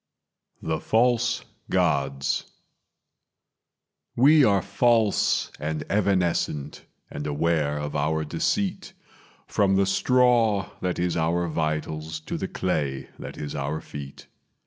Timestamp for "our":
7.95-8.25, 11.15-11.47, 13.53-13.79